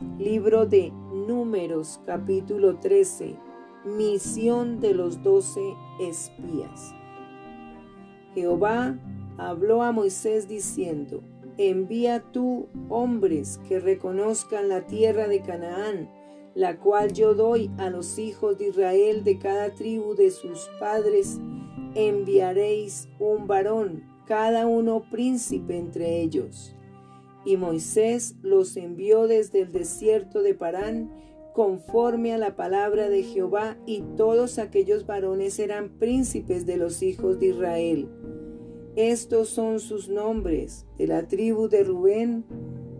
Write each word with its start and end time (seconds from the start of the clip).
Libro 0.00 0.64
de 0.64 0.92
Números 1.28 2.00
capítulo 2.06 2.78
13. 2.78 3.36
Misión 3.84 4.80
de 4.80 4.94
los 4.94 5.22
doce 5.22 5.60
espías. 6.00 6.94
Jehová 8.34 8.98
habló 9.36 9.82
a 9.82 9.92
Moisés 9.92 10.48
diciendo, 10.48 11.22
Envía 11.58 12.22
tú 12.32 12.68
hombres 12.88 13.60
que 13.68 13.78
reconozcan 13.78 14.70
la 14.70 14.86
tierra 14.86 15.28
de 15.28 15.42
Canaán, 15.42 16.08
la 16.54 16.78
cual 16.78 17.12
yo 17.12 17.34
doy 17.34 17.70
a 17.76 17.90
los 17.90 18.18
hijos 18.18 18.56
de 18.56 18.68
Israel 18.68 19.22
de 19.22 19.38
cada 19.38 19.74
tribu 19.74 20.14
de 20.14 20.30
sus 20.30 20.70
padres. 20.80 21.38
Enviaréis 21.94 23.06
un 23.18 23.46
varón, 23.46 24.04
cada 24.26 24.66
uno 24.66 25.02
príncipe 25.10 25.76
entre 25.76 26.22
ellos. 26.22 26.74
Y 27.44 27.56
Moisés 27.56 28.36
los 28.42 28.76
envió 28.76 29.26
desde 29.26 29.62
el 29.62 29.72
desierto 29.72 30.42
de 30.42 30.54
Parán, 30.54 31.10
conforme 31.54 32.32
a 32.32 32.38
la 32.38 32.56
palabra 32.56 33.08
de 33.08 33.22
Jehová, 33.22 33.76
y 33.86 34.02
todos 34.16 34.58
aquellos 34.58 35.06
varones 35.06 35.58
eran 35.58 35.98
príncipes 35.98 36.66
de 36.66 36.76
los 36.76 37.02
hijos 37.02 37.40
de 37.40 37.46
Israel. 37.46 38.08
Estos 38.96 39.48
son 39.48 39.80
sus 39.80 40.08
nombres 40.08 40.86
de 40.98 41.06
la 41.06 41.26
tribu 41.28 41.68
de 41.68 41.84
Rubén, 41.84 42.44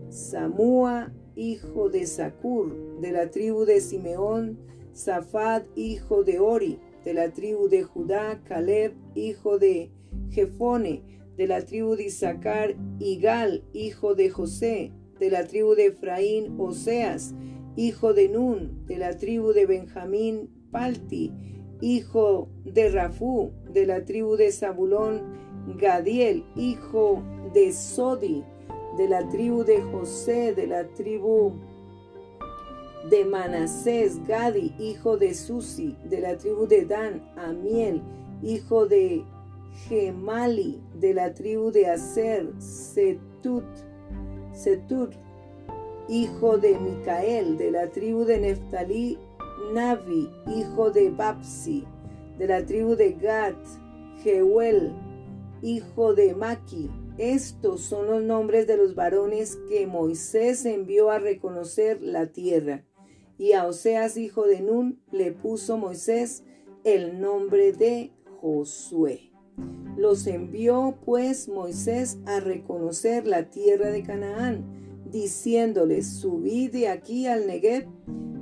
Samúa, 0.09 1.13
hijo 1.35 1.89
de 1.89 2.05
Sacur, 2.05 2.99
de 2.99 3.11
la 3.11 3.29
tribu 3.29 3.65
de 3.65 3.81
Simeón, 3.81 4.57
Zafad, 4.95 5.63
hijo 5.75 6.23
de 6.23 6.39
Ori, 6.39 6.79
de 7.03 7.13
la 7.13 7.31
tribu 7.31 7.67
de 7.67 7.83
Judá, 7.83 8.41
Caleb, 8.43 8.93
hijo 9.15 9.57
de 9.57 9.91
Jefone, 10.29 11.03
de 11.41 11.47
la 11.47 11.65
tribu 11.65 11.95
de 11.95 12.03
Isaacar, 12.03 12.75
Igal, 12.99 13.63
hijo 13.73 14.13
de 14.13 14.29
José, 14.29 14.91
de 15.19 15.31
la 15.31 15.47
tribu 15.47 15.73
de 15.73 15.87
Efraín, 15.87 16.55
Oseas, 16.59 17.33
hijo 17.75 18.13
de 18.13 18.29
Nun, 18.29 18.85
de 18.85 18.97
la 18.97 19.17
tribu 19.17 19.51
de 19.51 19.65
Benjamín, 19.65 20.51
Palti, 20.69 21.33
hijo 21.81 22.47
de 22.63 22.89
Rafú, 22.89 23.53
de 23.73 23.87
la 23.87 24.05
tribu 24.05 24.35
de 24.35 24.51
Zabulón, 24.51 25.23
Gadiel, 25.79 26.45
hijo 26.55 27.23
de 27.55 27.73
Sodi, 27.73 28.43
de 28.99 29.09
la 29.09 29.27
tribu 29.29 29.63
de 29.63 29.81
José, 29.81 30.53
de 30.53 30.67
la 30.67 30.87
tribu 30.89 31.53
de 33.09 33.25
Manasés, 33.25 34.23
Gadi, 34.27 34.75
hijo 34.77 35.17
de 35.17 35.33
Susi, 35.33 35.97
de 36.07 36.21
la 36.21 36.37
tribu 36.37 36.67
de 36.67 36.85
Dan, 36.85 37.33
Amiel, 37.35 38.03
hijo 38.43 38.85
de 38.85 39.23
Gemali, 39.73 40.81
de 40.99 41.13
la 41.13 41.33
tribu 41.33 41.71
de 41.71 41.87
Aser, 41.87 42.51
Setut, 42.59 43.65
Setut, 44.53 45.13
hijo 46.07 46.57
de 46.57 46.77
Micael, 46.77 47.57
de 47.57 47.71
la 47.71 47.89
tribu 47.89 48.25
de 48.25 48.39
Neftalí, 48.39 49.17
Navi, 49.73 50.29
hijo 50.47 50.91
de 50.91 51.09
Bapsi, 51.09 51.85
de 52.37 52.47
la 52.47 52.65
tribu 52.65 52.95
de 52.95 53.13
Gat, 53.13 53.55
Jeuel, 54.23 54.93
hijo 55.61 56.13
de 56.13 56.33
Maki. 56.33 56.89
Estos 57.17 57.81
son 57.81 58.07
los 58.07 58.23
nombres 58.23 58.67
de 58.67 58.77
los 58.77 58.95
varones 58.95 59.57
que 59.69 59.87
Moisés 59.87 60.65
envió 60.65 61.11
a 61.11 61.19
reconocer 61.19 62.01
la 62.01 62.27
tierra. 62.27 62.83
Y 63.37 63.53
a 63.53 63.65
Oseas, 63.65 64.17
hijo 64.17 64.45
de 64.45 64.61
Nun, 64.61 65.01
le 65.11 65.31
puso 65.31 65.77
Moisés 65.77 66.43
el 66.83 67.21
nombre 67.21 67.73
de 67.73 68.11
Josué. 68.39 69.30
Los 69.97 70.25
envió 70.27 70.97
pues 71.05 71.49
Moisés 71.49 72.17
a 72.25 72.39
reconocer 72.39 73.27
la 73.27 73.49
tierra 73.49 73.91
de 73.91 74.03
Canaán, 74.03 74.65
diciéndoles, 75.11 76.07
subid 76.07 76.71
de 76.71 76.87
aquí 76.87 77.27
al 77.27 77.45
Negev 77.47 77.87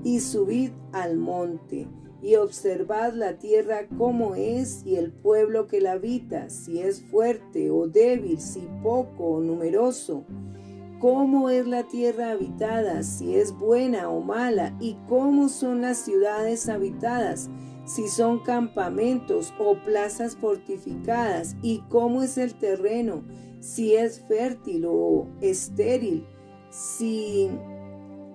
y 0.04 0.20
subid 0.20 0.72
al 0.92 1.18
monte, 1.18 1.88
y 2.22 2.36
observad 2.36 3.14
la 3.14 3.38
tierra 3.38 3.88
como 3.98 4.36
es 4.36 4.86
y 4.86 4.96
el 4.96 5.12
pueblo 5.12 5.68
que 5.68 5.82
la 5.82 5.94
habita, 5.94 6.50
si 6.50 6.80
es 6.80 7.02
fuerte 7.02 7.72
o 7.72 7.88
débil, 7.88 8.40
si 8.40 8.68
poco 8.84 9.26
o 9.26 9.42
numeroso. 9.42 10.26
Cómo 11.00 11.50
es 11.50 11.66
la 11.66 11.84
tierra 11.88 12.32
habitada, 12.32 13.04
si 13.04 13.36
es 13.36 13.58
buena 13.58 14.10
o 14.10 14.22
mala, 14.22 14.76
y 14.82 14.98
cómo 15.08 15.48
son 15.48 15.82
las 15.82 15.98
ciudades 15.98 16.68
habitadas, 16.68 17.50
si 17.90 18.08
son 18.08 18.38
campamentos 18.38 19.52
o 19.58 19.74
plazas 19.74 20.36
fortificadas 20.36 21.56
y 21.64 21.80
cómo 21.90 22.22
es 22.22 22.38
el 22.38 22.54
terreno, 22.54 23.24
si 23.62 23.96
es 23.96 24.22
fértil 24.28 24.86
o 24.88 25.26
estéril, 25.42 26.24
si 26.70 27.50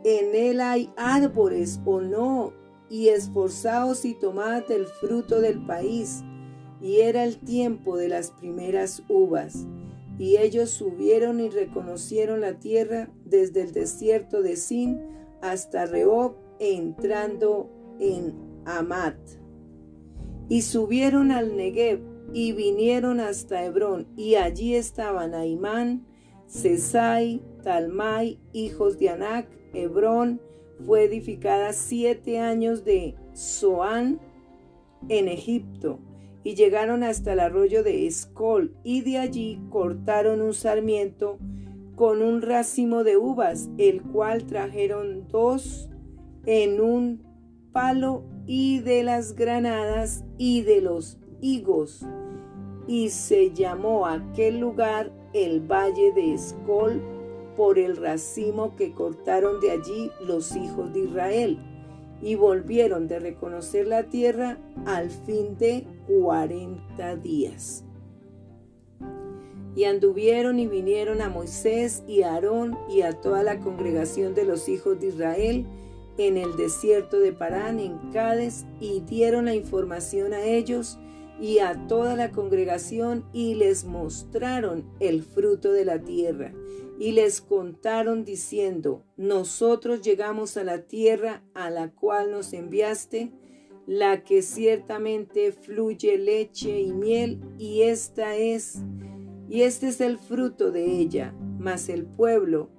en 0.03 0.34
él 0.34 0.60
hay 0.60 0.93
árboles 0.97 1.81
o 1.84 2.00
no, 2.00 2.53
y 2.91 3.10
esforzaos 3.10 4.04
y 4.04 4.14
tomad 4.14 4.69
el 4.72 4.87
fruto 4.87 5.41
del 5.41 5.64
país. 5.64 6.25
Y 6.81 6.97
era 7.03 7.22
el 7.22 7.38
tiempo 7.38 7.97
de 7.97 8.09
las 8.09 8.32
primeras 8.32 9.04
uvas. 9.09 9.66
Y 10.19 10.37
ellos 10.37 10.70
subieron 10.70 11.38
y 11.38 11.48
reconocieron 11.48 12.41
la 12.41 12.59
tierra 12.59 13.09
desde 13.25 13.62
el 13.62 13.72
desierto 13.72 14.43
de 14.43 14.56
Sin 14.56 15.00
hasta 15.43 15.87
Rehob, 15.87 16.34
entrando 16.59 17.70
en 18.00 18.34
Amat. 18.64 19.44
Y 20.49 20.62
subieron 20.62 21.31
al 21.31 21.56
Negev 21.56 22.00
y 22.32 22.53
vinieron 22.53 23.21
hasta 23.21 23.65
Hebrón, 23.65 24.09
y 24.16 24.34
allí 24.34 24.75
estaban 24.75 25.34
Aimán, 25.34 26.06
Sesai, 26.47 27.43
Talmai, 27.62 28.38
hijos 28.53 28.99
de 28.99 29.10
Anac, 29.10 29.49
Hebrón, 29.72 30.41
fue 30.84 31.05
edificada 31.05 31.72
siete 31.72 32.41
años 32.41 32.84
de 32.84 33.15
Zoán 33.37 34.21
en 35.09 35.28
Egipto, 35.28 36.00
y 36.43 36.55
llegaron 36.55 37.03
hasta 37.03 37.32
el 37.32 37.41
arroyo 37.41 37.82
de 37.82 38.06
Escol, 38.06 38.76
y 38.82 39.03
de 39.03 39.19
allí 39.19 39.61
cortaron 39.71 40.43
un 40.43 40.55
sarmiento 40.55 41.38
con 41.94 42.21
un 42.21 42.43
racimo 42.43 43.05
de 43.05 43.16
uvas, 43.16 43.71
el 43.78 44.03
cual 44.03 44.44
trajeron 44.44 45.28
dos 45.28 45.88
en 46.44 46.81
un 46.81 47.22
palo 47.75 48.23
y 48.47 48.79
de 48.79 49.03
las 49.03 49.35
granadas 49.35 50.25
y 50.39 50.62
de 50.62 50.81
los 50.81 51.19
higos. 51.43 52.07
Y 52.87 53.11
se 53.11 53.53
llamó 53.53 54.07
aquel 54.07 54.61
lugar 54.61 55.12
el 55.35 55.61
valle 55.61 56.12
de 56.12 56.33
Escol 56.33 57.03
por 57.57 57.79
el 57.79 57.97
racimo 57.97 58.77
que 58.77 58.93
cortaron 58.93 59.61
de 59.61 59.73
allí 59.73 60.11
los 60.27 60.57
hijos 60.57 60.93
de 60.95 61.01
Israel. 61.01 61.59
Y 62.23 62.37
volvieron 62.37 63.09
de 63.09 63.19
reconocer 63.19 63.87
la 63.87 64.05
tierra 64.05 64.59
al 64.87 65.11
fin 65.11 65.59
de 65.59 65.87
cuarenta 66.06 67.17
días. 67.17 67.85
Y 69.77 69.85
anduvieron 69.85 70.61
y 70.61 70.69
vinieron 70.69 71.21
a 71.21 71.29
Moisés 71.29 72.05
y 72.06 72.23
a 72.23 72.35
Aarón 72.35 72.79
y 72.89 73.03
a 73.03 73.21
toda 73.21 73.43
la 73.43 73.59
congregación 73.59 74.35
de 74.35 74.45
los 74.45 74.69
hijos 74.69 75.01
de 75.01 75.09
Israel, 75.09 75.67
en 76.19 76.36
el 76.36 76.56
desierto 76.56 77.19
de 77.19 77.32
Parán, 77.32 77.78
en 77.78 77.98
Cádiz, 78.12 78.64
y 78.80 79.00
dieron 79.00 79.47
la 79.47 79.54
información 79.54 80.32
a 80.32 80.44
ellos 80.44 80.98
y 81.41 81.58
a 81.58 81.86
toda 81.86 82.16
la 82.16 82.30
congregación 82.30 83.25
y 83.32 83.54
les 83.54 83.84
mostraron 83.84 84.84
el 85.00 85.22
fruto 85.22 85.72
de 85.72 85.84
la 85.84 86.00
tierra. 86.00 86.52
Y 86.98 87.12
les 87.12 87.41
contaron 87.41 88.25
diciendo, 88.25 89.04
nosotros 89.16 90.02
llegamos 90.02 90.56
a 90.56 90.64
la 90.64 90.82
tierra 90.82 91.42
a 91.52 91.70
la 91.70 91.91
cual 91.91 92.31
nos 92.31 92.52
enviaste, 92.52 93.32
la 93.86 94.22
que 94.22 94.42
ciertamente 94.42 95.52
fluye 95.52 96.16
leche 96.16 96.81
y 96.81 96.92
miel, 96.92 97.41
y 97.58 97.82
esta 97.82 98.36
es, 98.36 98.78
y 99.48 99.62
este 99.62 99.88
es 99.88 100.00
el 100.00 100.19
fruto 100.19 100.70
de 100.70 100.86
ella, 100.86 101.34
mas 101.58 101.88
el 101.88 102.06
pueblo 102.06 102.70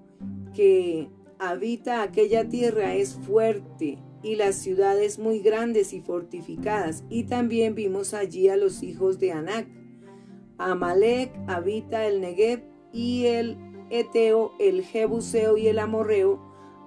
que 0.53 1.09
habita 1.39 2.01
aquella 2.01 2.47
tierra 2.47 2.93
es 2.95 3.15
fuerte 3.15 3.99
y 4.23 4.35
las 4.35 4.55
ciudades 4.55 5.19
muy 5.19 5.39
grandes 5.39 5.93
y 5.93 6.01
fortificadas. 6.01 7.03
Y 7.09 7.25
también 7.25 7.75
vimos 7.75 8.13
allí 8.13 8.49
a 8.49 8.57
los 8.57 8.83
hijos 8.83 9.19
de 9.19 9.31
Anac. 9.31 9.67
Amalek 10.57 11.31
habita 11.47 12.05
el 12.05 12.21
Negev 12.21 12.63
y 12.91 13.25
el 13.25 13.57
Eteo, 13.89 14.53
el 14.59 14.83
Jebuseo 14.83 15.57
y 15.57 15.67
el 15.67 15.79
Amorreo 15.79 16.39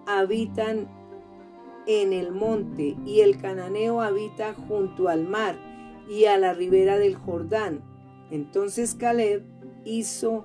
habitan 0.06 0.88
en 1.86 2.12
el 2.12 2.32
monte 2.32 2.96
y 3.06 3.20
el 3.20 3.38
Cananeo 3.38 4.00
habita 4.00 4.54
junto 4.54 5.08
al 5.08 5.24
mar 5.24 5.56
y 6.08 6.24
a 6.24 6.38
la 6.38 6.54
ribera 6.54 6.98
del 6.98 7.14
Jordán. 7.14 7.82
Entonces 8.30 8.94
Caleb 8.94 9.44
hizo 9.84 10.44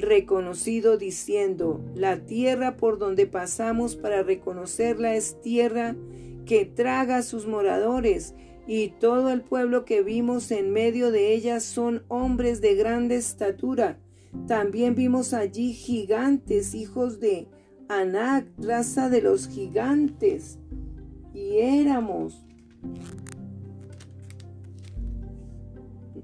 reconocido, 0.00 0.96
diciendo, 0.96 1.80
la 1.94 2.24
tierra 2.24 2.76
por 2.76 2.98
donde 2.98 3.26
pasamos 3.26 3.96
para 3.96 4.22
reconocerla 4.22 5.14
es 5.14 5.40
tierra 5.40 5.96
que 6.46 6.64
traga 6.64 7.18
a 7.18 7.22
sus 7.22 7.46
moradores, 7.46 8.34
y 8.66 8.88
todo 9.00 9.30
el 9.30 9.42
pueblo 9.42 9.84
que 9.84 10.02
vimos 10.02 10.50
en 10.50 10.72
medio 10.72 11.10
de 11.10 11.34
ella 11.34 11.60
son 11.60 12.04
hombres 12.08 12.60
de 12.60 12.74
grande 12.74 13.16
estatura. 13.16 13.98
También 14.46 14.94
vimos 14.94 15.34
allí 15.34 15.72
gigantes, 15.72 16.74
hijos 16.74 17.18
de 17.18 17.48
Anac, 17.88 18.46
raza 18.58 19.08
de 19.08 19.22
los 19.22 19.48
gigantes, 19.48 20.58
y 21.34 21.58
éramos, 21.58 22.44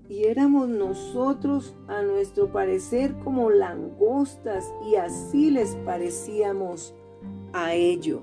y 0.09 0.25
éramos 0.25 0.69
nosotros 0.69 1.77
a 1.89 2.03
nuestro 2.03 2.53
parecer 2.53 3.15
como 3.25 3.51
langostas, 3.51 4.73
y 4.91 4.97
así 4.97 5.51
les 5.51 5.75
parecíamos 5.85 6.95
a 7.53 7.75
ellos. 7.75 8.23